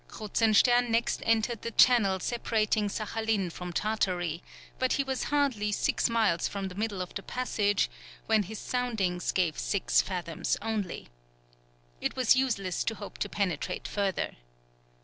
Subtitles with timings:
[0.07, 4.41] Kruzenstern next entered the channel separating Saghalien from Tartary,
[4.79, 7.87] but he was hardly six miles from the middle of the passage
[8.25, 11.09] when his soundings gave six fathoms only.
[12.01, 14.37] It was useless to hope to penetrate further.